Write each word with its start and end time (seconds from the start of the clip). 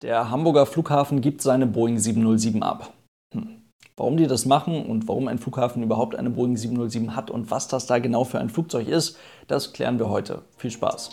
Der 0.00 0.30
Hamburger 0.30 0.64
Flughafen 0.64 1.20
gibt 1.20 1.42
seine 1.42 1.66
Boeing 1.66 1.98
707 1.98 2.62
ab. 2.62 2.92
Hm. 3.34 3.62
Warum 3.96 4.16
die 4.16 4.28
das 4.28 4.46
machen 4.46 4.86
und 4.86 5.08
warum 5.08 5.26
ein 5.26 5.40
Flughafen 5.40 5.82
überhaupt 5.82 6.14
eine 6.14 6.30
Boeing 6.30 6.56
707 6.56 7.16
hat 7.16 7.32
und 7.32 7.50
was 7.50 7.66
das 7.66 7.86
da 7.86 7.98
genau 7.98 8.22
für 8.22 8.38
ein 8.38 8.48
Flugzeug 8.48 8.86
ist, 8.86 9.18
das 9.48 9.72
klären 9.72 9.98
wir 9.98 10.08
heute. 10.08 10.42
Viel 10.56 10.70
Spaß! 10.70 11.10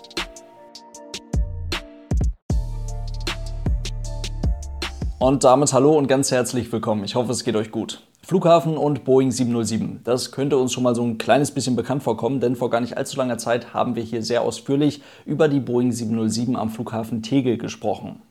Und 5.18 5.44
damit 5.44 5.74
hallo 5.74 5.98
und 5.98 6.06
ganz 6.06 6.30
herzlich 6.30 6.72
willkommen. 6.72 7.06
Ich 7.06 7.16
hoffe, 7.16 7.32
es 7.32 7.44
geht 7.44 7.56
euch 7.56 7.72
gut. 7.72 8.04
Flughafen 8.22 8.78
und 8.78 9.04
Boeing 9.04 9.32
707. 9.32 10.02
Das 10.04 10.32
könnte 10.32 10.60
uns 10.60 10.72
schon 10.72 10.84
mal 10.84 10.94
so 10.94 11.02
ein 11.02 11.18
kleines 11.18 11.50
bisschen 11.50 11.76
bekannt 11.76 12.04
vorkommen, 12.04 12.40
denn 12.40 12.56
vor 12.56 12.70
gar 12.70 12.82
nicht 12.82 12.98
allzu 12.98 13.18
langer 13.18 13.40
Zeit 13.40 13.74
haben 13.74 13.96
wir 13.96 14.04
hier 14.04 14.22
sehr 14.22 14.44
ausführlich 14.44 15.02
über 15.26 15.48
die 15.48 15.60
Boeing 15.60 15.92
707 15.92 16.56
am 16.56 16.70
Flughafen 16.70 17.24
Tegel 17.24 17.58
gesprochen. 17.58 18.22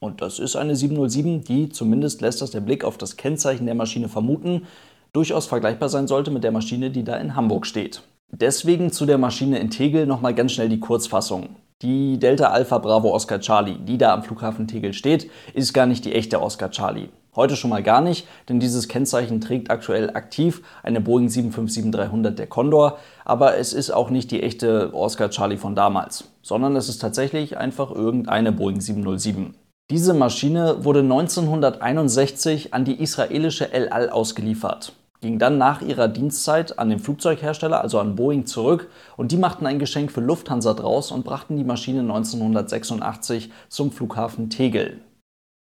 Und 0.00 0.20
das 0.20 0.38
ist 0.38 0.56
eine 0.56 0.76
707, 0.76 1.44
die, 1.44 1.68
zumindest 1.70 2.20
lässt 2.20 2.42
das 2.42 2.50
der 2.50 2.60
Blick 2.60 2.84
auf 2.84 2.98
das 2.98 3.16
Kennzeichen 3.16 3.66
der 3.66 3.74
Maschine 3.74 4.08
vermuten, 4.08 4.66
durchaus 5.12 5.46
vergleichbar 5.46 5.88
sein 5.88 6.06
sollte 6.06 6.30
mit 6.30 6.44
der 6.44 6.52
Maschine, 6.52 6.90
die 6.90 7.04
da 7.04 7.16
in 7.16 7.34
Hamburg 7.34 7.66
steht. 7.66 8.02
Deswegen 8.30 8.92
zu 8.92 9.06
der 9.06 9.18
Maschine 9.18 9.58
in 9.58 9.70
Tegel 9.70 10.06
nochmal 10.06 10.34
ganz 10.34 10.52
schnell 10.52 10.68
die 10.68 10.80
Kurzfassung. 10.80 11.56
Die 11.82 12.18
Delta 12.18 12.48
Alpha 12.48 12.78
Bravo 12.78 13.14
Oscar 13.14 13.38
Charlie, 13.40 13.78
die 13.78 13.98
da 13.98 14.12
am 14.14 14.22
Flughafen 14.22 14.66
Tegel 14.66 14.92
steht, 14.92 15.30
ist 15.54 15.72
gar 15.72 15.86
nicht 15.86 16.04
die 16.04 16.14
echte 16.14 16.40
Oscar 16.40 16.70
Charlie. 16.70 17.08
Heute 17.34 17.54
schon 17.54 17.68
mal 17.68 17.82
gar 17.82 18.00
nicht, 18.00 18.26
denn 18.48 18.60
dieses 18.60 18.88
Kennzeichen 18.88 19.42
trägt 19.42 19.70
aktuell 19.70 20.08
aktiv 20.10 20.62
eine 20.82 21.02
Boeing 21.02 21.28
757-300 21.28 22.30
der 22.30 22.46
Condor, 22.46 22.98
aber 23.26 23.58
es 23.58 23.74
ist 23.74 23.90
auch 23.90 24.08
nicht 24.08 24.30
die 24.30 24.42
echte 24.42 24.94
Oscar 24.94 25.28
Charlie 25.28 25.58
von 25.58 25.74
damals, 25.74 26.24
sondern 26.40 26.76
es 26.76 26.88
ist 26.88 26.98
tatsächlich 26.98 27.58
einfach 27.58 27.90
irgendeine 27.90 28.52
Boeing 28.52 28.80
707. 28.80 29.54
Diese 29.88 30.14
Maschine 30.14 30.84
wurde 30.84 30.98
1961 30.98 32.74
an 32.74 32.84
die 32.84 33.00
israelische 33.00 33.72
El 33.72 33.88
Al 33.90 34.10
ausgeliefert, 34.10 34.92
ging 35.20 35.38
dann 35.38 35.58
nach 35.58 35.80
ihrer 35.80 36.08
Dienstzeit 36.08 36.76
an 36.80 36.90
den 36.90 36.98
Flugzeughersteller, 36.98 37.80
also 37.80 38.00
an 38.00 38.16
Boeing, 38.16 38.46
zurück 38.46 38.90
und 39.16 39.30
die 39.30 39.36
machten 39.36 39.64
ein 39.64 39.78
Geschenk 39.78 40.10
für 40.10 40.20
Lufthansa 40.20 40.74
draus 40.74 41.12
und 41.12 41.24
brachten 41.24 41.56
die 41.56 41.62
Maschine 41.62 42.00
1986 42.00 43.52
zum 43.68 43.92
Flughafen 43.92 44.50
Tegel. 44.50 44.98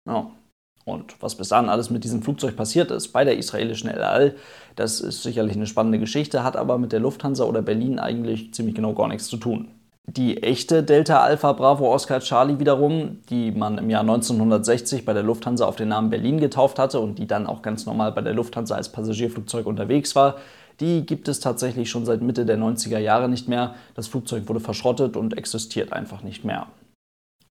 Ja. 0.05 0.29
Und 0.83 1.21
was 1.21 1.35
bis 1.35 1.49
dahin 1.49 1.69
alles 1.69 1.89
mit 1.89 2.03
diesem 2.03 2.21
Flugzeug 2.21 2.57
passiert 2.57 2.91
ist 2.91 3.09
bei 3.09 3.23
der 3.23 3.37
israelischen 3.37 3.89
El 3.89 4.03
Al, 4.03 4.35
das 4.75 4.99
ist 4.99 5.23
sicherlich 5.23 5.55
eine 5.55 5.67
spannende 5.67 5.99
Geschichte, 5.99 6.43
hat 6.43 6.57
aber 6.57 6.77
mit 6.77 6.91
der 6.91 6.99
Lufthansa 6.99 7.45
oder 7.45 7.61
Berlin 7.61 7.99
eigentlich 7.99 8.53
ziemlich 8.53 8.75
genau 8.75 8.93
gar 8.93 9.07
nichts 9.07 9.29
zu 9.29 9.37
tun. 9.37 9.78
Die 10.07 10.41
echte 10.41 10.83
Delta 10.83 11.21
Alpha 11.21 11.53
Bravo 11.53 11.93
Oscar 11.93 12.19
Charlie 12.19 12.57
wiederum, 12.57 13.19
die 13.29 13.51
man 13.51 13.77
im 13.77 13.89
Jahr 13.91 14.01
1960 14.01 15.05
bei 15.05 15.13
der 15.13 15.21
Lufthansa 15.21 15.65
auf 15.65 15.75
den 15.75 15.89
Namen 15.89 16.09
Berlin 16.09 16.39
getauft 16.39 16.79
hatte 16.79 16.99
und 16.99 17.19
die 17.19 17.27
dann 17.27 17.45
auch 17.45 17.61
ganz 17.61 17.85
normal 17.85 18.11
bei 18.11 18.21
der 18.21 18.33
Lufthansa 18.33 18.75
als 18.75 18.91
Passagierflugzeug 18.91 19.67
unterwegs 19.67 20.15
war, 20.15 20.37
die 20.79 21.05
gibt 21.05 21.27
es 21.27 21.39
tatsächlich 21.39 21.89
schon 21.89 22.05
seit 22.05 22.21
Mitte 22.21 22.45
der 22.45 22.57
90er 22.57 22.97
Jahre 22.97 23.29
nicht 23.29 23.47
mehr. 23.47 23.75
Das 23.93 24.07
Flugzeug 24.07 24.47
wurde 24.47 24.59
verschrottet 24.59 25.15
und 25.15 25.37
existiert 25.37 25.93
einfach 25.93 26.23
nicht 26.23 26.43
mehr. 26.43 26.67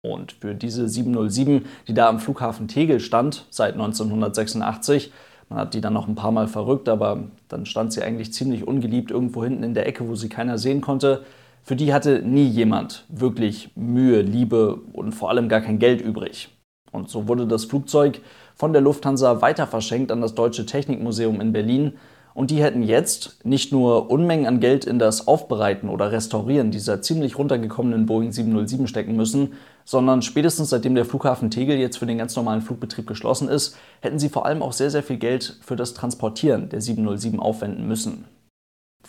Und 0.01 0.31
für 0.31 0.55
diese 0.55 0.87
707, 0.87 1.65
die 1.87 1.93
da 1.93 2.07
am 2.07 2.19
Flughafen 2.19 2.67
Tegel 2.67 2.99
stand, 2.99 3.45
seit 3.49 3.73
1986, 3.73 5.11
man 5.49 5.59
hat 5.59 5.73
die 5.73 5.81
dann 5.81 5.93
noch 5.93 6.07
ein 6.07 6.15
paar 6.15 6.31
Mal 6.31 6.47
verrückt, 6.47 6.89
aber 6.89 7.23
dann 7.49 7.65
stand 7.65 7.93
sie 7.93 8.01
eigentlich 8.01 8.33
ziemlich 8.33 8.65
ungeliebt 8.67 9.11
irgendwo 9.11 9.43
hinten 9.43 9.63
in 9.63 9.73
der 9.73 9.87
Ecke, 9.87 10.07
wo 10.07 10.15
sie 10.15 10.29
keiner 10.29 10.57
sehen 10.57 10.81
konnte, 10.81 11.23
für 11.67 11.75
die 11.75 11.93
hatte 11.93 12.21
nie 12.21 12.45
jemand 12.45 13.03
wirklich 13.09 13.71
Mühe, 13.75 14.21
Liebe 14.21 14.79
und 14.93 15.11
vor 15.11 15.29
allem 15.29 15.49
gar 15.49 15.59
kein 15.59 15.79
Geld 15.79 15.99
übrig. 15.99 16.47
Und 16.93 17.09
so 17.09 17.27
wurde 17.27 17.45
das 17.45 17.65
Flugzeug 17.65 18.21
von 18.55 18.71
der 18.71 18.81
Lufthansa 18.81 19.41
weiter 19.41 19.67
verschenkt 19.67 20.13
an 20.13 20.21
das 20.21 20.33
Deutsche 20.33 20.65
Technikmuseum 20.65 21.41
in 21.41 21.51
Berlin. 21.51 21.91
Und 22.33 22.51
die 22.51 22.63
hätten 22.63 22.83
jetzt 22.83 23.43
nicht 23.43 23.73
nur 23.73 24.09
Unmengen 24.09 24.45
an 24.45 24.61
Geld 24.61 24.85
in 24.85 24.97
das 24.97 25.27
Aufbereiten 25.27 25.89
oder 25.89 26.13
Restaurieren 26.13 26.71
dieser 26.71 27.01
ziemlich 27.01 27.37
runtergekommenen 27.37 28.05
Boeing 28.05 28.31
707 28.31 28.87
stecken 28.87 29.17
müssen, 29.17 29.51
sondern 29.83 30.21
spätestens 30.21 30.69
seitdem 30.69 30.95
der 30.95 31.03
Flughafen 31.03 31.51
Tegel 31.51 31.77
jetzt 31.79 31.97
für 31.97 32.05
den 32.05 32.17
ganz 32.17 32.33
normalen 32.37 32.61
Flugbetrieb 32.61 33.07
geschlossen 33.07 33.49
ist, 33.49 33.75
hätten 33.99 34.19
sie 34.19 34.29
vor 34.29 34.45
allem 34.45 34.61
auch 34.61 34.71
sehr, 34.71 34.89
sehr 34.89 35.03
viel 35.03 35.17
Geld 35.17 35.57
für 35.59 35.75
das 35.75 35.93
Transportieren 35.93 36.69
der 36.69 36.79
707 36.79 37.41
aufwenden 37.41 37.89
müssen 37.89 38.23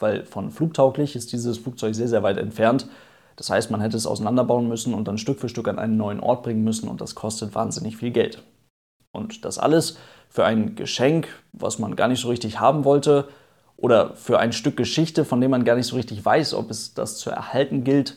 weil 0.01 0.25
von 0.25 0.51
flugtauglich 0.51 1.17
ist 1.17 1.33
dieses 1.33 1.59
Flugzeug 1.59 1.95
sehr, 1.95 2.09
sehr 2.09 2.23
weit 2.23 2.39
entfernt. 2.39 2.89
Das 3.37 3.51
heißt, 3.51 3.71
man 3.71 3.81
hätte 3.81 3.97
es 3.97 4.07
auseinanderbauen 4.07 4.69
müssen 4.69 4.95
und 4.95 5.07
dann 5.07 5.19
Stück 5.19 5.39
für 5.39 5.49
Stück 5.49 5.69
an 5.69 5.79
einen 5.79 5.97
neuen 5.97 6.21
Ort 6.21 6.43
bringen 6.43 6.65
müssen 6.65 6.89
und 6.89 7.01
das 7.01 7.15
kostet 7.15 7.55
wahnsinnig 7.55 7.97
viel 7.97 8.11
Geld. 8.11 8.43
Und 9.13 9.45
das 9.45 9.59
alles 9.59 9.97
für 10.29 10.45
ein 10.45 10.75
Geschenk, 10.75 11.29
was 11.53 11.79
man 11.79 11.97
gar 11.97 12.09
nicht 12.09 12.21
so 12.21 12.29
richtig 12.29 12.61
haben 12.61 12.85
wollte, 12.85 13.29
oder 13.77 14.15
für 14.17 14.41
ein 14.41 14.53
Stück 14.53 14.77
Geschichte, 14.77 15.25
von 15.25 15.41
dem 15.41 15.53
man 15.53 15.65
gar 15.65 15.77
nicht 15.77 15.87
so 15.87 15.95
richtig 15.95 16.25
weiß, 16.25 16.55
ob 16.55 16.71
es 16.71 16.95
das 16.95 17.17
zu 17.17 17.31
erhalten 17.31 17.85
gilt, 17.85 18.17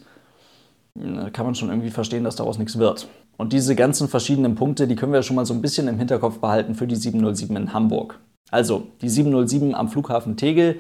kann 1.34 1.46
man 1.46 1.56
schon 1.56 1.70
irgendwie 1.70 1.92
verstehen, 1.92 2.24
dass 2.24 2.36
daraus 2.36 2.58
nichts 2.58 2.80
wird. 2.80 3.08
Und 3.38 3.54
diese 3.54 3.76
ganzen 3.76 4.08
verschiedenen 4.08 4.56
Punkte, 4.56 4.88
die 4.88 4.96
können 4.96 5.14
wir 5.14 5.22
schon 5.24 5.36
mal 5.36 5.46
so 5.46 5.54
ein 5.54 5.62
bisschen 5.62 5.88
im 5.88 6.00
Hinterkopf 6.00 6.40
behalten 6.40 6.76
für 6.76 6.88
die 6.88 6.96
707 6.96 7.56
in 7.56 7.74
Hamburg. 7.74 8.20
Also 8.50 8.88
die 9.02 9.10
707 9.10 9.76
am 9.76 9.88
Flughafen 9.88 10.36
Tegel, 10.36 10.80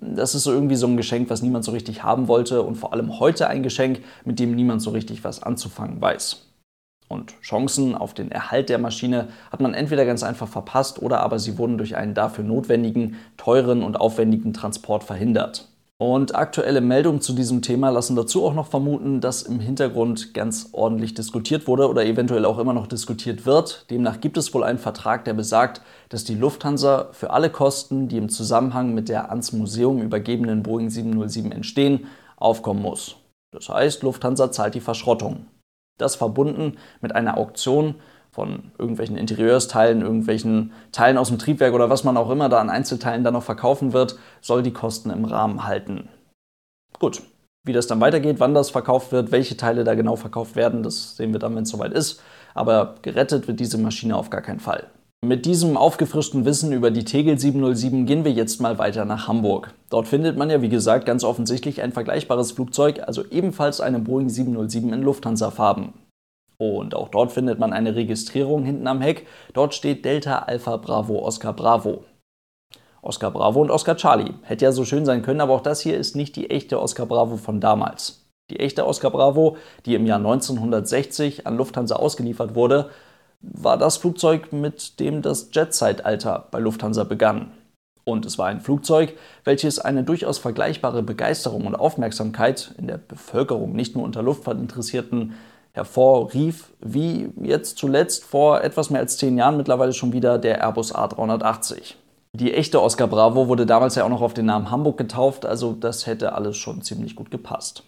das 0.00 0.34
ist 0.34 0.44
so 0.44 0.52
irgendwie 0.52 0.76
so 0.76 0.86
ein 0.86 0.96
Geschenk, 0.96 1.30
was 1.30 1.42
niemand 1.42 1.64
so 1.64 1.72
richtig 1.72 2.02
haben 2.02 2.28
wollte 2.28 2.62
und 2.62 2.76
vor 2.76 2.92
allem 2.92 3.18
heute 3.18 3.48
ein 3.48 3.62
Geschenk, 3.62 4.02
mit 4.24 4.38
dem 4.38 4.54
niemand 4.54 4.82
so 4.82 4.90
richtig 4.90 5.24
was 5.24 5.42
anzufangen 5.42 6.00
weiß. 6.00 6.44
Und 7.08 7.40
Chancen 7.40 7.94
auf 7.94 8.12
den 8.12 8.30
Erhalt 8.30 8.68
der 8.68 8.78
Maschine 8.78 9.28
hat 9.50 9.60
man 9.60 9.72
entweder 9.72 10.04
ganz 10.04 10.22
einfach 10.22 10.48
verpasst 10.48 11.00
oder 11.00 11.20
aber 11.20 11.38
sie 11.38 11.56
wurden 11.56 11.78
durch 11.78 11.96
einen 11.96 12.14
dafür 12.14 12.44
notwendigen, 12.44 13.16
teuren 13.38 13.82
und 13.82 13.98
aufwendigen 13.98 14.52
Transport 14.52 15.04
verhindert. 15.04 15.68
Und 16.00 16.36
aktuelle 16.36 16.80
Meldungen 16.80 17.20
zu 17.20 17.32
diesem 17.32 17.60
Thema 17.60 17.90
lassen 17.90 18.14
dazu 18.14 18.44
auch 18.44 18.54
noch 18.54 18.68
vermuten, 18.68 19.20
dass 19.20 19.42
im 19.42 19.58
Hintergrund 19.58 20.32
ganz 20.32 20.68
ordentlich 20.70 21.12
diskutiert 21.12 21.66
wurde 21.66 21.88
oder 21.88 22.06
eventuell 22.06 22.44
auch 22.44 22.58
immer 22.58 22.72
noch 22.72 22.86
diskutiert 22.86 23.46
wird. 23.46 23.90
Demnach 23.90 24.20
gibt 24.20 24.36
es 24.36 24.54
wohl 24.54 24.62
einen 24.62 24.78
Vertrag, 24.78 25.24
der 25.24 25.34
besagt, 25.34 25.82
dass 26.08 26.22
die 26.22 26.36
Lufthansa 26.36 27.08
für 27.10 27.30
alle 27.30 27.50
Kosten, 27.50 28.06
die 28.06 28.16
im 28.16 28.28
Zusammenhang 28.28 28.94
mit 28.94 29.08
der 29.08 29.30
ans 29.30 29.52
Museum 29.52 30.00
übergebenen 30.00 30.62
Boeing 30.62 30.88
707 30.88 31.50
entstehen, 31.50 32.06
aufkommen 32.36 32.80
muss. 32.80 33.16
Das 33.50 33.68
heißt, 33.68 34.04
Lufthansa 34.04 34.52
zahlt 34.52 34.76
die 34.76 34.80
Verschrottung. 34.80 35.46
Das 35.98 36.14
verbunden 36.14 36.76
mit 37.00 37.12
einer 37.12 37.36
Auktion 37.36 37.96
von 38.38 38.70
irgendwelchen 38.78 39.16
Interieursteilen, 39.16 40.00
irgendwelchen 40.00 40.70
Teilen 40.92 41.18
aus 41.18 41.26
dem 41.26 41.40
Triebwerk 41.40 41.74
oder 41.74 41.90
was 41.90 42.04
man 42.04 42.16
auch 42.16 42.30
immer 42.30 42.48
da 42.48 42.60
an 42.60 42.70
Einzelteilen 42.70 43.24
dann 43.24 43.32
noch 43.34 43.42
verkaufen 43.42 43.92
wird, 43.92 44.16
soll 44.40 44.62
die 44.62 44.72
Kosten 44.72 45.10
im 45.10 45.24
Rahmen 45.24 45.66
halten. 45.66 46.08
Gut, 47.00 47.20
wie 47.66 47.72
das 47.72 47.88
dann 47.88 48.00
weitergeht, 48.00 48.36
wann 48.38 48.54
das 48.54 48.70
verkauft 48.70 49.10
wird, 49.10 49.32
welche 49.32 49.56
Teile 49.56 49.82
da 49.82 49.96
genau 49.96 50.14
verkauft 50.14 50.54
werden, 50.54 50.84
das 50.84 51.16
sehen 51.16 51.32
wir 51.32 51.40
dann, 51.40 51.56
wenn 51.56 51.64
es 51.64 51.70
soweit 51.70 51.92
ist. 51.92 52.22
Aber 52.54 52.94
gerettet 53.02 53.48
wird 53.48 53.58
diese 53.58 53.76
Maschine 53.76 54.14
auf 54.14 54.30
gar 54.30 54.42
keinen 54.42 54.60
Fall. 54.60 54.86
Mit 55.26 55.44
diesem 55.44 55.76
aufgefrischten 55.76 56.44
Wissen 56.44 56.72
über 56.72 56.92
die 56.92 57.04
Tegel 57.04 57.40
707 57.40 58.06
gehen 58.06 58.24
wir 58.24 58.30
jetzt 58.30 58.60
mal 58.60 58.78
weiter 58.78 59.04
nach 59.04 59.26
Hamburg. 59.26 59.74
Dort 59.90 60.06
findet 60.06 60.36
man 60.36 60.48
ja, 60.48 60.62
wie 60.62 60.68
gesagt, 60.68 61.06
ganz 61.06 61.24
offensichtlich 61.24 61.82
ein 61.82 61.90
vergleichbares 61.90 62.52
Flugzeug, 62.52 63.00
also 63.04 63.24
ebenfalls 63.32 63.80
eine 63.80 63.98
Boeing 63.98 64.28
707 64.28 64.92
in 64.92 65.02
Lufthansa-Farben. 65.02 65.94
Und 66.58 66.94
auch 66.94 67.08
dort 67.08 67.32
findet 67.32 67.58
man 67.58 67.72
eine 67.72 67.94
Registrierung 67.94 68.64
hinten 68.64 68.88
am 68.88 69.00
Heck. 69.00 69.26
Dort 69.54 69.74
steht 69.74 70.04
Delta 70.04 70.40
Alpha 70.40 70.76
Bravo 70.76 71.20
Oscar 71.20 71.52
Bravo. 71.52 72.04
Oscar 73.00 73.30
Bravo 73.30 73.60
und 73.60 73.70
Oscar 73.70 73.96
Charlie. 73.96 74.34
Hätte 74.42 74.64
ja 74.64 74.72
so 74.72 74.84
schön 74.84 75.04
sein 75.06 75.22
können, 75.22 75.40
aber 75.40 75.54
auch 75.54 75.60
das 75.60 75.80
hier 75.80 75.96
ist 75.96 76.16
nicht 76.16 76.34
die 76.34 76.50
echte 76.50 76.80
Oscar 76.80 77.06
Bravo 77.06 77.36
von 77.36 77.60
damals. 77.60 78.28
Die 78.50 78.58
echte 78.58 78.86
Oscar 78.86 79.10
Bravo, 79.10 79.56
die 79.86 79.94
im 79.94 80.06
Jahr 80.06 80.18
1960 80.18 81.46
an 81.46 81.56
Lufthansa 81.56 81.96
ausgeliefert 81.96 82.56
wurde, 82.56 82.90
war 83.40 83.76
das 83.76 83.98
Flugzeug, 83.98 84.52
mit 84.52 84.98
dem 84.98 85.22
das 85.22 85.50
Jetzeitalter 85.52 86.48
bei 86.50 86.58
Lufthansa 86.58 87.04
begann. 87.04 87.52
Und 88.04 88.24
es 88.24 88.38
war 88.38 88.46
ein 88.46 88.62
Flugzeug, 88.62 89.16
welches 89.44 89.78
eine 89.78 90.02
durchaus 90.02 90.38
vergleichbare 90.38 91.02
Begeisterung 91.02 91.66
und 91.66 91.76
Aufmerksamkeit 91.76 92.74
in 92.78 92.86
der 92.86 92.96
Bevölkerung, 92.96 93.74
nicht 93.74 93.94
nur 93.94 94.04
unter 94.04 94.22
Luftfahrtinteressierten, 94.22 95.34
hervorrief, 95.72 96.72
wie 96.80 97.30
jetzt 97.40 97.78
zuletzt 97.78 98.24
vor 98.24 98.62
etwas 98.62 98.90
mehr 98.90 99.00
als 99.00 99.16
zehn 99.16 99.38
Jahren 99.38 99.56
mittlerweile 99.56 99.92
schon 99.92 100.12
wieder 100.12 100.38
der 100.38 100.60
Airbus 100.62 100.94
A380. 100.94 101.94
Die 102.34 102.52
echte 102.52 102.82
Oscar 102.82 103.06
Bravo 103.06 103.48
wurde 103.48 103.66
damals 103.66 103.94
ja 103.94 104.04
auch 104.04 104.10
noch 104.10 104.22
auf 104.22 104.34
den 104.34 104.46
Namen 104.46 104.70
Hamburg 104.70 104.98
getauft, 104.98 105.46
also 105.46 105.72
das 105.72 106.06
hätte 106.06 106.34
alles 106.34 106.56
schon 106.56 106.82
ziemlich 106.82 107.16
gut 107.16 107.30
gepasst. 107.30 107.84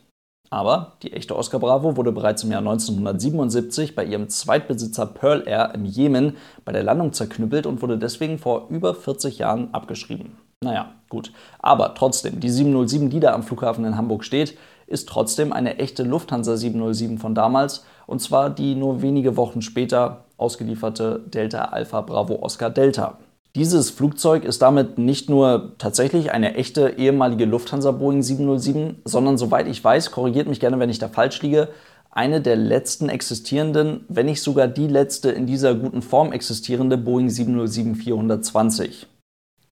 Aber 0.50 0.94
die 1.04 1.12
echte 1.12 1.36
Oscar 1.36 1.60
Bravo 1.60 1.96
wurde 1.96 2.10
bereits 2.10 2.42
im 2.42 2.50
Jahr 2.50 2.58
1977 2.58 3.94
bei 3.94 4.04
ihrem 4.04 4.28
Zweitbesitzer 4.28 5.06
Pearl 5.06 5.46
Air 5.46 5.72
im 5.74 5.84
Jemen 5.84 6.36
bei 6.64 6.72
der 6.72 6.82
Landung 6.82 7.12
zerknüppelt 7.12 7.66
und 7.66 7.80
wurde 7.82 7.98
deswegen 7.98 8.38
vor 8.38 8.66
über 8.68 8.94
40 8.94 9.38
Jahren 9.38 9.72
abgeschrieben. 9.72 10.36
Naja, 10.62 10.92
gut. 11.08 11.32
Aber 11.60 11.94
trotzdem, 11.94 12.40
die 12.40 12.50
707, 12.50 13.10
die 13.10 13.20
da 13.20 13.32
am 13.32 13.44
Flughafen 13.44 13.84
in 13.84 13.96
Hamburg 13.96 14.24
steht, 14.24 14.58
ist 14.90 15.08
trotzdem 15.08 15.52
eine 15.52 15.78
echte 15.78 16.02
Lufthansa 16.02 16.56
707 16.56 17.18
von 17.18 17.34
damals, 17.34 17.84
und 18.06 18.20
zwar 18.20 18.50
die 18.50 18.74
nur 18.74 19.02
wenige 19.02 19.36
Wochen 19.36 19.62
später 19.62 20.24
ausgelieferte 20.36 21.20
Delta 21.26 21.66
Alpha 21.66 22.00
Bravo 22.00 22.40
Oscar 22.42 22.70
Delta. 22.70 23.18
Dieses 23.54 23.90
Flugzeug 23.90 24.44
ist 24.44 24.62
damit 24.62 24.98
nicht 24.98 25.30
nur 25.30 25.72
tatsächlich 25.78 26.32
eine 26.32 26.54
echte 26.54 26.94
ehemalige 26.98 27.44
Lufthansa 27.44 27.92
Boeing 27.92 28.22
707, 28.22 29.02
sondern 29.04 29.38
soweit 29.38 29.66
ich 29.66 29.82
weiß, 29.82 30.10
korrigiert 30.10 30.48
mich 30.48 30.60
gerne, 30.60 30.78
wenn 30.78 30.90
ich 30.90 30.98
da 30.98 31.08
falsch 31.08 31.40
liege, 31.42 31.68
eine 32.10 32.40
der 32.40 32.56
letzten 32.56 33.08
existierenden, 33.08 34.04
wenn 34.08 34.26
nicht 34.26 34.42
sogar 34.42 34.66
die 34.66 34.88
letzte 34.88 35.30
in 35.30 35.46
dieser 35.46 35.74
guten 35.74 36.02
Form 36.02 36.32
existierende 36.32 36.96
Boeing 36.98 37.28
707-420 37.28 39.06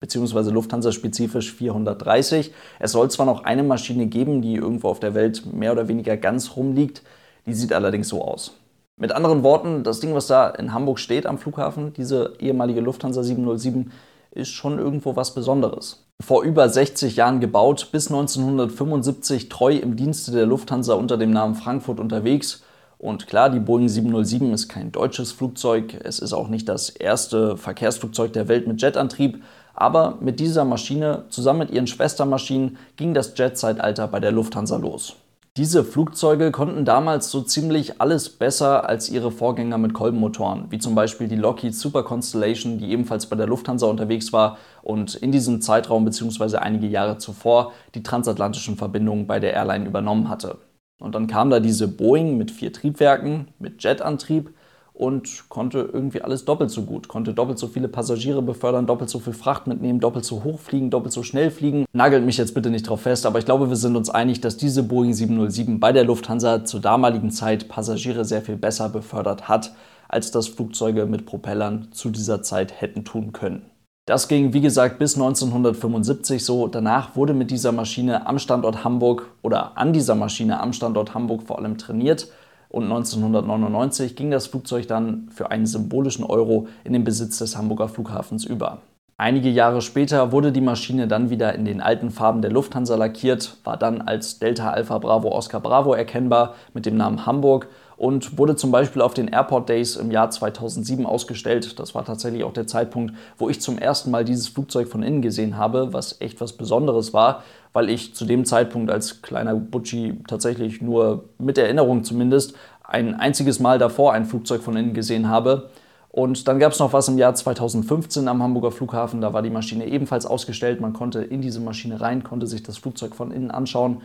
beziehungsweise 0.01 0.51
Lufthansa-spezifisch 0.51 1.53
430. 1.53 2.53
Es 2.79 2.93
soll 2.93 3.11
zwar 3.11 3.27
noch 3.27 3.45
eine 3.45 3.63
Maschine 3.63 4.07
geben, 4.07 4.43
die 4.43 4.55
irgendwo 4.55 4.89
auf 4.89 5.01
der 5.01 5.15
Welt 5.15 5.53
mehr 5.53 5.73
oder 5.73 5.89
weniger 5.89 6.17
ganz 6.17 6.57
rumliegt, 6.57 7.03
die 7.47 7.55
sieht 7.55 7.73
allerdings 7.73 8.09
so 8.09 8.23
aus. 8.23 8.55
Mit 8.97 9.13
anderen 9.13 9.43
Worten, 9.45 9.85
das 9.85 10.01
Ding, 10.01 10.15
was 10.15 10.27
da 10.27 10.49
in 10.49 10.75
Hamburg 10.75 10.99
steht 10.99 11.25
am 11.25 11.39
Flughafen, 11.39 11.93
diese 11.93 12.35
ehemalige 12.41 12.81
Lufthansa 12.81 13.23
707, 13.23 13.93
ist 14.33 14.51
schon 14.51 14.79
irgendwo 14.79 15.17
was 15.17 15.35
Besonderes. 15.35 16.05
Vor 16.21 16.43
über 16.43 16.69
60 16.69 17.15
Jahren 17.15 17.41
gebaut, 17.41 17.91
bis 17.93 18.09
1975 18.09 19.49
treu 19.49 19.77
im 19.77 19.95
Dienste 19.95 20.33
der 20.33 20.47
Lufthansa 20.47 20.95
unter 20.95 21.17
dem 21.17 21.31
Namen 21.31 21.55
Frankfurt 21.55 22.01
unterwegs. 22.01 22.65
Und 22.99 23.29
klar, 23.29 23.51
die 23.51 23.61
Boeing 23.61 23.89
707 23.89 24.53
ist 24.53 24.69
kein 24.69 24.91
deutsches 24.91 25.31
Flugzeug, 25.31 25.95
es 26.03 26.19
ist 26.19 26.33
auch 26.33 26.49
nicht 26.49 26.69
das 26.69 26.91
erste 26.91 27.57
Verkehrsflugzeug 27.57 28.33
der 28.33 28.49
Welt 28.49 28.67
mit 28.67 28.83
Jetantrieb, 28.83 29.45
aber 29.81 30.19
mit 30.21 30.41
dieser 30.41 30.65
Maschine 30.65 31.25
zusammen 31.31 31.61
mit 31.61 31.71
ihren 31.71 31.87
Schwestermaschinen 31.87 32.79
ging 32.97 33.15
das 33.15 33.39
Jet-Zeitalter 33.39 34.09
bei 34.09 34.19
der 34.19 34.33
Lufthansa 34.33 34.77
los. 34.77 35.15
Diese 35.57 35.85
Flugzeuge 35.85 36.51
konnten 36.53 36.85
damals 36.85 37.31
so 37.31 37.43
ziemlich 37.43 38.01
alles 38.01 38.29
besser 38.29 38.89
als 38.89 39.09
ihre 39.09 39.31
Vorgänger 39.31 39.79
mit 39.79 39.93
Kolbenmotoren, 39.93 40.67
wie 40.71 40.79
zum 40.79 40.95
Beispiel 40.95 41.27
die 41.27 41.37
Lockheed 41.37 41.75
Super 41.75 42.03
Constellation, 42.03 42.79
die 42.79 42.91
ebenfalls 42.91 43.27
bei 43.27 43.37
der 43.37 43.47
Lufthansa 43.47 43.87
unterwegs 43.87 44.33
war 44.33 44.59
und 44.83 45.15
in 45.15 45.33
diesem 45.33 45.61
Zeitraum 45.61 46.05
bzw. 46.05 46.57
einige 46.57 46.87
Jahre 46.87 47.19
zuvor 47.19 47.73
die 47.95 48.03
transatlantischen 48.03 48.77
Verbindungen 48.77 49.27
bei 49.27 49.41
der 49.41 49.53
Airline 49.53 49.87
übernommen 49.87 50.29
hatte. 50.29 50.59
Und 51.01 51.15
dann 51.15 51.29
kam 51.29 51.51
da 51.51 51.61
diese 51.61 51.87
Boeing 51.87 52.37
mit 52.37 52.51
vier 52.51 52.73
Triebwerken, 52.73 53.49
mit 53.59 53.83
Jetantrieb 53.83 54.53
und 54.99 55.49
konnte 55.49 55.89
irgendwie 55.93 56.23
alles 56.23 56.45
doppelt 56.45 56.73
so 56.73 56.83
gut, 56.83 57.07
konnte 57.07 57.33
doppelt 57.33 57.57
so 57.57 57.69
viele 57.69 57.87
Passagiere 57.87 58.43
befördern, 58.43 58.87
doppelt 58.87 59.09
so 59.09 59.21
viel 59.21 59.33
Fracht 59.33 59.69
mitnehmen, 59.69 60.01
doppelt 60.01 60.25
so 60.25 60.43
hoch 60.43 60.59
fliegen, 60.59 60.91
doppelt 60.91 61.13
so 61.13 61.23
schnell 61.23 61.53
fliegen. 61.53 61.87
Nagelt 61.93 62.25
mich 62.25 62.37
jetzt 62.37 62.53
bitte 62.53 62.69
nicht 62.69 62.89
drauf 62.89 63.03
fest, 63.03 63.25
aber 63.25 63.39
ich 63.39 63.45
glaube, 63.45 63.69
wir 63.69 63.77
sind 63.77 63.95
uns 63.95 64.11
einig, 64.11 64.41
dass 64.41 64.57
diese 64.57 64.83
Boeing 64.83 65.15
707 65.15 65.79
bei 65.79 65.93
der 65.93 66.03
Lufthansa 66.03 66.65
zur 66.65 66.81
damaligen 66.81 67.31
Zeit 67.31 67.69
Passagiere 67.69 68.25
sehr 68.25 68.43
viel 68.43 68.57
besser 68.57 68.89
befördert 68.89 69.49
hat, 69.49 69.73
als 70.09 70.33
das 70.33 70.49
Flugzeuge 70.49 71.07
mit 71.07 71.27
Propellern 71.27 71.89
zu 71.93 72.11
dieser 72.11 72.43
Zeit 72.43 72.81
hätten 72.81 73.05
tun 73.05 73.33
können. 73.33 73.63
Das 74.05 74.27
ging, 74.27 74.53
wie 74.53 74.63
gesagt, 74.63 74.99
bis 74.99 75.15
1975 75.15 76.45
so. 76.45 76.67
Danach 76.67 77.15
wurde 77.15 77.35
mit 77.35 77.53
dieser 77.53 77.71
Maschine 77.71 78.27
am 78.27 78.41
Standort 78.41 78.83
Hamburg 78.83 79.29
oder 79.43 79.79
an 79.79 79.93
dieser 79.93 80.17
Maschine 80.17 80.59
am 80.61 80.73
Standort 80.73 81.15
Hamburg 81.15 81.45
vor 81.45 81.59
allem 81.59 81.79
trainiert 81.79 82.29
und 82.69 82.85
1999 82.85 84.17
ging 84.17 84.31
das 84.31 84.47
Flugzeug 84.47 84.87
dann 84.87 85.29
für 85.31 85.51
einen 85.51 85.67
symbolischen 85.67 86.25
Euro 86.25 86.69
in 86.85 86.93
den 86.93 87.05
Besitz 87.05 87.39
des 87.39 87.57
Hamburger 87.57 87.89
Flughafens 87.89 88.45
über. 88.45 88.79
Einige 89.21 89.49
Jahre 89.49 89.83
später 89.83 90.31
wurde 90.31 90.53
die 90.53 90.61
Maschine 90.61 91.09
dann 91.09 91.29
wieder 91.29 91.53
in 91.55 91.65
den 91.65 91.81
alten 91.81 92.11
Farben 92.11 92.41
der 92.41 92.53
Lufthansa 92.53 92.95
lackiert, 92.95 93.57
war 93.65 93.77
dann 93.77 94.01
als 94.01 94.39
Delta 94.39 94.71
Alpha 94.71 94.97
Bravo 94.99 95.31
Oscar 95.33 95.59
Bravo 95.59 95.93
erkennbar 95.93 96.55
mit 96.73 96.87
dem 96.87 96.97
Namen 96.97 97.27
Hamburg 97.27 97.67
und 97.99 98.39
wurde 98.39 98.55
zum 98.55 98.71
Beispiel 98.71 99.03
auf 99.03 99.13
den 99.13 99.27
Airport 99.27 99.69
Days 99.69 99.97
im 99.97 100.13
Jahr 100.13 100.31
2007 100.31 101.05
ausgestellt. 101.05 101.79
Das 101.81 101.97
war 101.97 102.05
tatsächlich 102.05 102.45
auch 102.45 102.53
der 102.53 102.69
Zeitpunkt, 102.69 103.13
wo 103.37 103.49
ich 103.49 103.61
zum 103.61 103.77
ersten 103.77 104.13
Mal 104.13 104.25
dieses 104.25 104.47
Flugzeug 104.47 104.89
von 104.89 105.03
innen 105.03 105.21
gesehen 105.21 105.57
habe, 105.57 105.93
was 105.93 106.21
echt 106.21 106.41
was 106.41 106.53
Besonderes 106.53 107.13
war, 107.13 107.43
weil 107.73 107.91
ich 107.91 108.15
zu 108.15 108.25
dem 108.25 108.45
Zeitpunkt 108.45 108.91
als 108.91 109.21
kleiner 109.21 109.57
Butchi 109.57 110.21
tatsächlich 110.29 110.81
nur 110.81 111.25
mit 111.39 111.59
Erinnerung 111.59 112.05
zumindest 112.05 112.55
ein 112.85 113.17
einziges 113.17 113.59
Mal 113.59 113.79
davor 113.79 114.13
ein 114.13 114.27
Flugzeug 114.27 114.63
von 114.63 114.77
innen 114.77 114.95
gesehen 114.95 115.29
habe. 115.29 115.69
Und 116.11 116.47
dann 116.47 116.61
gab 116.61 116.73
es 116.73 116.79
noch 116.79 116.93
was 116.93 117.09
im 117.09 117.19
Jahr 117.19 117.35
2015 117.35 118.29
am 118.29 118.43
Hamburger 118.43 118.71
Flughafen. 118.71 119.21
Da 119.21 119.33
war 119.33 119.43
die 119.43 119.51
Maschine 119.51 119.87
ebenfalls 119.87 120.25
ausgestellt. 120.25 120.81
Man 120.81 120.93
konnte 120.93 121.23
in 121.23 121.43
diese 121.43 121.61
Maschine 121.61 122.01
rein, 122.01 122.23
konnte 122.23 122.47
sich 122.47 122.63
das 122.63 122.79
Flugzeug 122.79 123.15
von 123.15 123.33
innen 123.33 123.51
anschauen. 123.51 124.03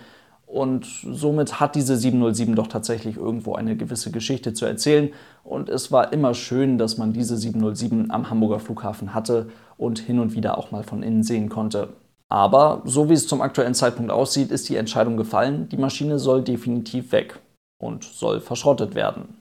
Und 0.54 0.86
somit 0.86 1.60
hat 1.60 1.74
diese 1.74 1.98
707 1.98 2.54
doch 2.54 2.68
tatsächlich 2.68 3.18
irgendwo 3.18 3.56
eine 3.56 3.76
gewisse 3.76 4.12
Geschichte 4.12 4.54
zu 4.54 4.68
erzählen. 4.68 5.12
Und 5.44 5.68
es 5.68 5.92
war 5.92 6.14
immer 6.14 6.36
schön, 6.36 6.78
dass 6.78 7.00
man 7.00 7.12
diese 7.12 7.38
707 7.38 8.12
am 8.12 8.30
Hamburger 8.30 8.60
Flughafen 8.60 9.16
hatte 9.16 9.50
und 9.78 9.98
hin 9.98 10.20
und 10.20 10.36
wieder 10.36 10.60
auch 10.60 10.70
mal 10.70 10.84
von 10.84 11.02
innen 11.02 11.24
sehen 11.24 11.50
konnte. 11.50 11.90
Aber 12.30 12.84
so 12.86 13.10
wie 13.10 13.14
es 13.14 13.28
zum 13.28 13.42
aktuellen 13.42 13.74
Zeitpunkt 13.74 14.12
aussieht, 14.12 14.52
ist 14.52 14.70
die 14.70 14.76
Entscheidung 14.76 15.18
gefallen, 15.18 15.70
die 15.70 15.78
Maschine 15.78 16.20
soll 16.20 16.44
definitiv 16.44 17.12
weg 17.12 17.40
und 17.82 18.04
soll 18.04 18.40
verschrottet 18.40 18.94
werden. 18.94 19.36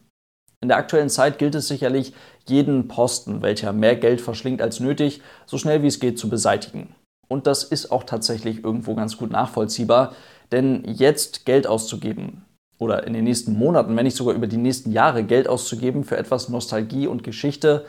In 0.63 0.69
der 0.69 0.79
aktuellen 0.79 1.11
Zeit 1.11 1.39
gilt 1.39 1.55
es 1.55 1.69
sicherlich, 1.69 2.15
jeden 2.49 2.89
Posten, 2.89 3.43
welcher 3.43 3.75
mehr 3.75 3.97
Geld 3.97 4.23
verschlingt 4.23 4.63
als 4.63 4.81
nötig, 4.81 5.21
so 5.45 5.59
schnell 5.59 5.83
wie 5.83 5.89
es 5.89 6.01
geht 6.01 6.19
zu 6.19 6.31
beseitigen. 6.31 6.95
Und 7.29 7.47
das 7.47 7.65
ist 7.65 7.91
auch 7.91 8.05
tatsächlich 8.05 8.65
irgendwo 8.65 8.95
ganz 8.95 9.17
gut 9.19 9.31
nachvollziehbar, 9.31 10.15
denn 10.53 10.85
jetzt 10.87 11.45
Geld 11.47 11.67
auszugeben 11.67 12.45
oder 12.79 13.07
in 13.07 13.13
den 13.13 13.25
nächsten 13.25 13.55
Monaten, 13.55 13.97
wenn 13.97 14.05
nicht 14.05 14.17
sogar 14.17 14.35
über 14.35 14.47
die 14.47 14.57
nächsten 14.57 14.93
Jahre 14.93 15.25
Geld 15.25 15.49
auszugeben 15.49 16.05
für 16.05 16.17
etwas 16.17 16.49
Nostalgie 16.49 17.07
und 17.07 17.25
Geschichte, 17.25 17.87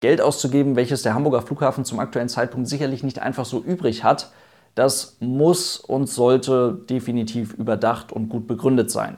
Geld 0.00 0.20
auszugeben, 0.20 0.76
welches 0.76 1.02
der 1.02 1.14
Hamburger 1.14 1.42
Flughafen 1.42 1.84
zum 1.84 2.00
aktuellen 2.00 2.28
Zeitpunkt 2.28 2.68
sicherlich 2.68 3.02
nicht 3.02 3.18
einfach 3.20 3.44
so 3.44 3.62
übrig 3.62 4.04
hat, 4.04 4.30
das 4.74 5.16
muss 5.20 5.78
und 5.78 6.06
sollte 6.06 6.78
definitiv 6.88 7.54
überdacht 7.54 8.12
und 8.12 8.28
gut 8.28 8.46
begründet 8.46 8.90
sein. 8.90 9.16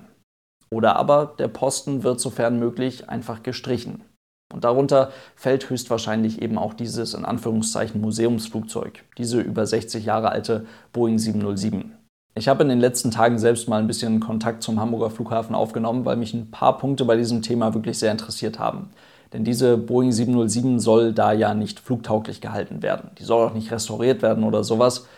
Oder 0.70 0.96
aber 0.96 1.34
der 1.38 1.48
Posten 1.48 2.04
wird 2.04 2.20
sofern 2.20 2.58
möglich 2.58 3.08
einfach 3.08 3.42
gestrichen. 3.42 4.04
Und 4.52 4.64
darunter 4.64 5.10
fällt 5.34 5.68
höchstwahrscheinlich 5.68 6.40
eben 6.40 6.58
auch 6.58 6.74
dieses 6.74 7.12
in 7.14 7.24
Anführungszeichen 7.24 8.00
Museumsflugzeug, 8.00 9.04
diese 9.18 9.40
über 9.40 9.66
60 9.66 10.04
Jahre 10.04 10.30
alte 10.30 10.66
Boeing 10.92 11.18
707. 11.18 11.92
Ich 12.38 12.46
habe 12.46 12.62
in 12.62 12.68
den 12.68 12.78
letzten 12.78 13.10
Tagen 13.10 13.36
selbst 13.40 13.68
mal 13.68 13.80
ein 13.80 13.88
bisschen 13.88 14.20
Kontakt 14.20 14.62
zum 14.62 14.78
Hamburger 14.78 15.10
Flughafen 15.10 15.56
aufgenommen, 15.56 16.04
weil 16.04 16.16
mich 16.16 16.34
ein 16.34 16.52
paar 16.52 16.78
Punkte 16.78 17.04
bei 17.04 17.16
diesem 17.16 17.42
Thema 17.42 17.74
wirklich 17.74 17.98
sehr 17.98 18.12
interessiert 18.12 18.60
haben. 18.60 18.90
Denn 19.32 19.42
diese 19.42 19.76
Boeing 19.76 20.12
707 20.12 20.78
soll 20.78 21.12
da 21.12 21.32
ja 21.32 21.52
nicht 21.54 21.80
flugtauglich 21.80 22.40
gehalten 22.40 22.80
werden. 22.80 23.10
Die 23.18 23.24
soll 23.24 23.44
auch 23.44 23.54
nicht 23.54 23.72
restauriert 23.72 24.22
werden 24.22 24.44
oder 24.44 24.62
sowas. 24.62 25.08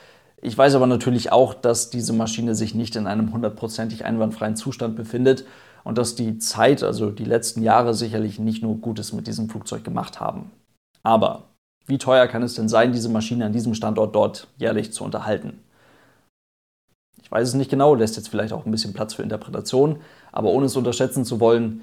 Ich 0.41 0.57
weiß 0.57 0.75
aber 0.75 0.87
natürlich 0.87 1.31
auch, 1.31 1.53
dass 1.53 1.91
diese 1.91 2.15
Maschine 2.15 2.55
sich 2.55 2.75
nicht 2.75 2.97
in 2.97 3.07
einem 3.07 3.35
hundertprozentig 3.35 4.07
einwandfreien 4.07 4.57
Zustand 4.57 4.97
befindet 4.97 5.45
und 5.85 5.99
dass 5.99 6.15
die 6.15 6.39
Zeit, 6.39 6.83
also 6.83 7.11
die 7.11 7.27
letzten 7.27 7.63
Jahre, 7.63 7.93
sicherlich 7.93 8.39
nicht 8.39 8.63
nur 8.63 8.77
Gutes 8.77 9.13
mit 9.13 9.27
diesem 9.27 9.51
Flugzeug 9.51 9.85
gemacht 9.85 10.21
haben. 10.21 10.51
Aber 11.03 11.51
wie 11.85 11.99
teuer 11.99 12.27
kann 12.29 12.43
es 12.43 12.55
denn 12.55 12.71
sein, 12.71 12.93
diese 12.93 13.11
Maschine 13.11 13.45
an 13.45 13.53
diesem 13.53 13.75
Standort 13.75 14.15
dort 14.15 14.49
jährlich 14.57 14.95
zu 14.95 15.05
unterhalten? 15.05 15.59
Weiß 17.31 17.49
es 17.49 17.55
nicht 17.55 17.71
genau, 17.71 17.95
lässt 17.95 18.17
jetzt 18.17 18.29
vielleicht 18.29 18.53
auch 18.53 18.67
ein 18.67 18.71
bisschen 18.71 18.93
Platz 18.93 19.15
für 19.15 19.23
Interpretation, 19.23 19.99
aber 20.33 20.51
ohne 20.51 20.67
es 20.67 20.77
unterschätzen 20.77 21.25
zu 21.25 21.41
wollen, 21.41 21.83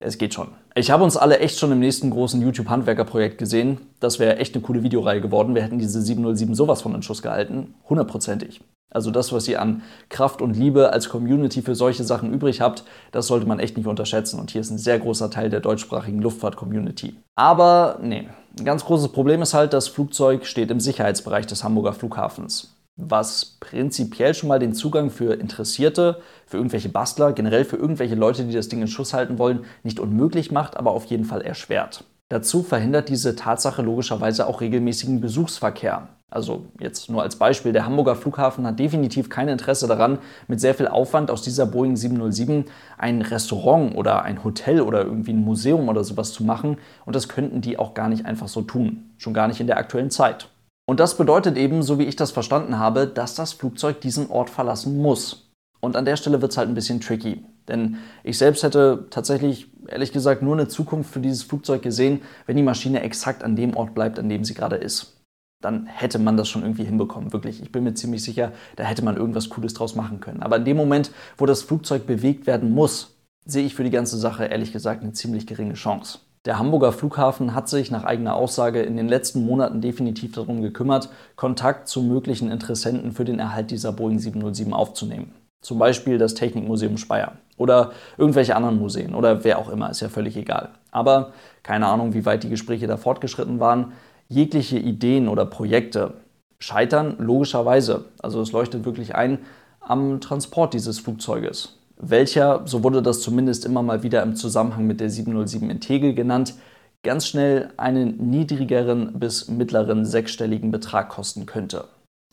es 0.00 0.18
geht 0.18 0.34
schon. 0.34 0.48
Ich 0.74 0.90
habe 0.90 1.02
uns 1.02 1.16
alle 1.16 1.40
echt 1.40 1.58
schon 1.58 1.72
im 1.72 1.80
nächsten 1.80 2.10
großen 2.10 2.40
YouTube-Handwerker-Projekt 2.40 3.38
gesehen. 3.38 3.78
Das 3.98 4.18
wäre 4.18 4.36
echt 4.36 4.54
eine 4.54 4.62
coole 4.62 4.82
Videoreihe 4.82 5.20
geworden. 5.20 5.54
Wir 5.54 5.62
hätten 5.62 5.78
diese 5.78 6.00
707 6.00 6.54
sowas 6.54 6.82
von 6.82 6.94
in 6.94 7.02
Schuss 7.02 7.22
gehalten. 7.22 7.74
Hundertprozentig. 7.88 8.60
Also 8.90 9.10
das, 9.10 9.32
was 9.32 9.48
ihr 9.48 9.60
an 9.60 9.82
Kraft 10.08 10.40
und 10.40 10.56
Liebe 10.56 10.92
als 10.92 11.08
Community 11.08 11.62
für 11.62 11.74
solche 11.74 12.04
Sachen 12.04 12.32
übrig 12.32 12.60
habt, 12.60 12.84
das 13.12 13.26
sollte 13.26 13.46
man 13.46 13.58
echt 13.58 13.76
nicht 13.76 13.86
unterschätzen. 13.86 14.38
Und 14.38 14.50
hier 14.50 14.60
ist 14.60 14.70
ein 14.70 14.78
sehr 14.78 14.98
großer 14.98 15.30
Teil 15.30 15.50
der 15.50 15.60
deutschsprachigen 15.60 16.22
Luftfahrt-Community. 16.22 17.16
Aber 17.34 17.98
nee, 18.00 18.28
ein 18.58 18.64
ganz 18.64 18.84
großes 18.84 19.08
Problem 19.08 19.42
ist 19.42 19.52
halt, 19.52 19.72
das 19.72 19.88
Flugzeug 19.88 20.46
steht 20.46 20.70
im 20.70 20.80
Sicherheitsbereich 20.80 21.46
des 21.46 21.64
Hamburger 21.64 21.92
Flughafens 21.92 22.77
was 22.98 23.56
prinzipiell 23.60 24.34
schon 24.34 24.48
mal 24.48 24.58
den 24.58 24.74
Zugang 24.74 25.10
für 25.10 25.34
Interessierte, 25.34 26.20
für 26.46 26.56
irgendwelche 26.56 26.88
Bastler, 26.88 27.32
generell 27.32 27.64
für 27.64 27.76
irgendwelche 27.76 28.16
Leute, 28.16 28.44
die 28.44 28.52
das 28.52 28.68
Ding 28.68 28.82
in 28.82 28.88
Schuss 28.88 29.14
halten 29.14 29.38
wollen, 29.38 29.64
nicht 29.84 30.00
unmöglich 30.00 30.50
macht, 30.50 30.76
aber 30.76 30.90
auf 30.90 31.06
jeden 31.06 31.24
Fall 31.24 31.40
erschwert. 31.40 32.04
Dazu 32.28 32.62
verhindert 32.62 33.08
diese 33.08 33.36
Tatsache 33.36 33.80
logischerweise 33.80 34.46
auch 34.46 34.60
regelmäßigen 34.60 35.20
Besuchsverkehr. 35.20 36.08
Also 36.30 36.66
jetzt 36.78 37.08
nur 37.08 37.22
als 37.22 37.36
Beispiel, 37.36 37.72
der 37.72 37.86
Hamburger 37.86 38.16
Flughafen 38.16 38.66
hat 38.66 38.78
definitiv 38.78 39.30
kein 39.30 39.48
Interesse 39.48 39.86
daran, 39.86 40.18
mit 40.46 40.60
sehr 40.60 40.74
viel 40.74 40.88
Aufwand 40.88 41.30
aus 41.30 41.40
dieser 41.40 41.64
Boeing 41.64 41.96
707 41.96 42.66
ein 42.98 43.22
Restaurant 43.22 43.94
oder 43.94 44.24
ein 44.24 44.44
Hotel 44.44 44.82
oder 44.82 45.04
irgendwie 45.04 45.32
ein 45.32 45.42
Museum 45.42 45.88
oder 45.88 46.04
sowas 46.04 46.32
zu 46.32 46.44
machen. 46.44 46.76
Und 47.06 47.16
das 47.16 47.28
könnten 47.28 47.62
die 47.62 47.78
auch 47.78 47.94
gar 47.94 48.10
nicht 48.10 48.26
einfach 48.26 48.48
so 48.48 48.60
tun. 48.60 49.10
Schon 49.16 49.32
gar 49.32 49.48
nicht 49.48 49.60
in 49.60 49.66
der 49.68 49.78
aktuellen 49.78 50.10
Zeit. 50.10 50.50
Und 50.88 51.00
das 51.00 51.18
bedeutet 51.18 51.58
eben, 51.58 51.82
so 51.82 51.98
wie 51.98 52.04
ich 52.04 52.16
das 52.16 52.30
verstanden 52.30 52.78
habe, 52.78 53.06
dass 53.06 53.34
das 53.34 53.52
Flugzeug 53.52 54.00
diesen 54.00 54.30
Ort 54.30 54.48
verlassen 54.48 54.96
muss. 54.96 55.50
Und 55.80 55.96
an 55.96 56.06
der 56.06 56.16
Stelle 56.16 56.40
wird 56.40 56.52
es 56.52 56.56
halt 56.56 56.70
ein 56.70 56.74
bisschen 56.74 57.02
tricky. 57.02 57.44
Denn 57.68 57.98
ich 58.24 58.38
selbst 58.38 58.62
hätte 58.62 59.06
tatsächlich, 59.10 59.70
ehrlich 59.86 60.12
gesagt, 60.12 60.40
nur 60.40 60.54
eine 60.54 60.66
Zukunft 60.66 61.12
für 61.12 61.20
dieses 61.20 61.42
Flugzeug 61.42 61.82
gesehen, 61.82 62.22
wenn 62.46 62.56
die 62.56 62.62
Maschine 62.62 63.02
exakt 63.02 63.44
an 63.44 63.54
dem 63.54 63.76
Ort 63.76 63.94
bleibt, 63.94 64.18
an 64.18 64.30
dem 64.30 64.44
sie 64.44 64.54
gerade 64.54 64.76
ist. 64.76 65.20
Dann 65.60 65.84
hätte 65.84 66.18
man 66.18 66.38
das 66.38 66.48
schon 66.48 66.62
irgendwie 66.62 66.84
hinbekommen, 66.84 67.34
wirklich. 67.34 67.60
Ich 67.60 67.70
bin 67.70 67.84
mir 67.84 67.92
ziemlich 67.92 68.22
sicher, 68.22 68.52
da 68.76 68.84
hätte 68.84 69.04
man 69.04 69.18
irgendwas 69.18 69.50
Cooles 69.50 69.74
draus 69.74 69.94
machen 69.94 70.20
können. 70.20 70.42
Aber 70.42 70.56
in 70.56 70.64
dem 70.64 70.78
Moment, 70.78 71.10
wo 71.36 71.44
das 71.44 71.60
Flugzeug 71.60 72.06
bewegt 72.06 72.46
werden 72.46 72.72
muss, 72.72 73.14
sehe 73.44 73.66
ich 73.66 73.74
für 73.74 73.84
die 73.84 73.90
ganze 73.90 74.16
Sache 74.16 74.46
ehrlich 74.46 74.72
gesagt 74.72 75.02
eine 75.02 75.12
ziemlich 75.12 75.46
geringe 75.46 75.74
Chance. 75.74 76.20
Der 76.48 76.58
Hamburger 76.58 76.92
Flughafen 76.92 77.54
hat 77.54 77.68
sich 77.68 77.90
nach 77.90 78.04
eigener 78.04 78.34
Aussage 78.34 78.80
in 78.80 78.96
den 78.96 79.06
letzten 79.06 79.44
Monaten 79.44 79.82
definitiv 79.82 80.32
darum 80.32 80.62
gekümmert, 80.62 81.10
Kontakt 81.36 81.88
zu 81.88 82.00
möglichen 82.00 82.50
Interessenten 82.50 83.12
für 83.12 83.26
den 83.26 83.38
Erhalt 83.38 83.70
dieser 83.70 83.92
Boeing 83.92 84.18
707 84.18 84.72
aufzunehmen. 84.72 85.34
Zum 85.60 85.78
Beispiel 85.78 86.16
das 86.16 86.32
Technikmuseum 86.32 86.96
Speyer 86.96 87.32
oder 87.58 87.92
irgendwelche 88.16 88.56
anderen 88.56 88.78
Museen 88.78 89.14
oder 89.14 89.44
wer 89.44 89.58
auch 89.58 89.68
immer, 89.68 89.90
ist 89.90 90.00
ja 90.00 90.08
völlig 90.08 90.38
egal. 90.38 90.70
Aber 90.90 91.34
keine 91.62 91.86
Ahnung, 91.86 92.14
wie 92.14 92.24
weit 92.24 92.44
die 92.44 92.48
Gespräche 92.48 92.86
da 92.86 92.96
fortgeschritten 92.96 93.60
waren. 93.60 93.92
Jegliche 94.28 94.78
Ideen 94.78 95.28
oder 95.28 95.44
Projekte 95.44 96.14
scheitern 96.58 97.16
logischerweise, 97.18 98.06
also 98.22 98.40
es 98.40 98.52
leuchtet 98.52 98.86
wirklich 98.86 99.14
ein, 99.14 99.40
am 99.80 100.22
Transport 100.22 100.72
dieses 100.72 100.98
Flugzeuges. 100.98 101.77
Welcher, 102.00 102.62
so 102.64 102.84
wurde 102.84 103.02
das 103.02 103.20
zumindest 103.20 103.64
immer 103.64 103.82
mal 103.82 104.04
wieder 104.04 104.22
im 104.22 104.36
Zusammenhang 104.36 104.86
mit 104.86 105.00
der 105.00 105.10
707 105.10 105.68
in 105.68 105.80
Tegel 105.80 106.14
genannt, 106.14 106.54
ganz 107.02 107.26
schnell 107.26 107.72
einen 107.76 108.30
niedrigeren 108.30 109.18
bis 109.18 109.48
mittleren 109.48 110.04
sechsstelligen 110.04 110.70
Betrag 110.70 111.08
kosten 111.08 111.44
könnte. 111.44 111.88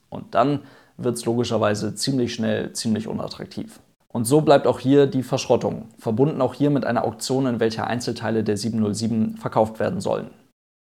Und 0.09 0.35
dann 0.35 0.59
wird 0.97 1.17
es 1.17 1.25
logischerweise 1.25 1.95
ziemlich 1.95 2.33
schnell 2.33 2.73
ziemlich 2.73 3.07
unattraktiv. 3.07 3.79
Und 4.07 4.25
so 4.25 4.41
bleibt 4.41 4.67
auch 4.67 4.79
hier 4.79 5.07
die 5.07 5.23
Verschrottung, 5.23 5.89
verbunden 5.97 6.41
auch 6.41 6.53
hier 6.53 6.69
mit 6.69 6.85
einer 6.85 7.03
Auktion, 7.03 7.47
in 7.47 7.59
welcher 7.59 7.87
Einzelteile 7.87 8.43
der 8.43 8.57
707 8.57 9.37
verkauft 9.37 9.79
werden 9.79 9.99
sollen. 9.99 10.29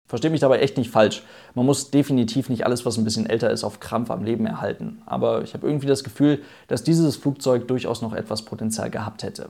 Versteht 0.08 0.32
mich 0.32 0.40
dabei 0.40 0.58
echt 0.58 0.76
nicht 0.76 0.90
falsch. 0.90 1.22
Man 1.54 1.64
muss 1.64 1.90
definitiv 1.90 2.48
nicht 2.48 2.66
alles, 2.66 2.84
was 2.84 2.98
ein 2.98 3.04
bisschen 3.04 3.26
älter 3.26 3.50
ist, 3.50 3.64
auf 3.64 3.80
Krampf 3.80 4.10
am 4.10 4.24
Leben 4.24 4.46
erhalten. 4.46 5.02
Aber 5.06 5.42
ich 5.42 5.54
habe 5.54 5.66
irgendwie 5.66 5.86
das 5.86 6.04
Gefühl, 6.04 6.42
dass 6.68 6.84
dieses 6.84 7.16
Flugzeug 7.16 7.68
durchaus 7.68 8.02
noch 8.02 8.12
etwas 8.12 8.42
Potenzial 8.42 8.90
gehabt 8.90 9.22
hätte. 9.22 9.48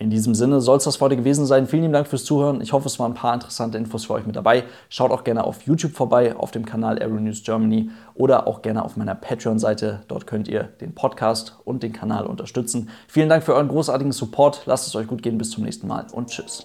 In 0.00 0.10
diesem 0.10 0.34
Sinne 0.34 0.60
soll 0.60 0.78
es 0.78 0.84
das 0.84 1.00
heute 1.00 1.16
gewesen 1.16 1.46
sein. 1.46 1.68
Vielen 1.68 1.82
lieben 1.82 1.92
Dank 1.92 2.08
fürs 2.08 2.24
Zuhören. 2.24 2.60
Ich 2.60 2.72
hoffe, 2.72 2.88
es 2.88 2.98
waren 2.98 3.12
ein 3.12 3.16
paar 3.16 3.32
interessante 3.32 3.78
Infos 3.78 4.06
für 4.06 4.14
euch 4.14 4.26
mit 4.26 4.34
dabei. 4.34 4.64
Schaut 4.88 5.12
auch 5.12 5.22
gerne 5.22 5.44
auf 5.44 5.62
YouTube 5.62 5.92
vorbei, 5.92 6.34
auf 6.34 6.50
dem 6.50 6.66
Kanal 6.66 6.98
Aero 6.98 7.20
News 7.20 7.44
Germany 7.44 7.90
oder 8.14 8.48
auch 8.48 8.62
gerne 8.62 8.84
auf 8.84 8.96
meiner 8.96 9.14
Patreon-Seite. 9.14 10.02
Dort 10.08 10.26
könnt 10.26 10.48
ihr 10.48 10.64
den 10.64 10.96
Podcast 10.96 11.58
und 11.64 11.84
den 11.84 11.92
Kanal 11.92 12.26
unterstützen. 12.26 12.90
Vielen 13.06 13.28
Dank 13.28 13.44
für 13.44 13.54
euren 13.54 13.68
großartigen 13.68 14.12
Support. 14.12 14.62
Lasst 14.66 14.88
es 14.88 14.96
euch 14.96 15.06
gut 15.06 15.22
gehen. 15.22 15.38
Bis 15.38 15.50
zum 15.50 15.62
nächsten 15.62 15.86
Mal 15.86 16.06
und 16.12 16.28
tschüss. 16.28 16.64